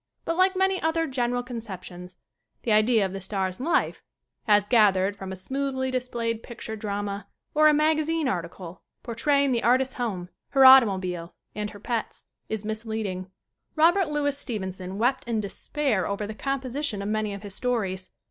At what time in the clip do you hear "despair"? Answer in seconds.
15.39-16.07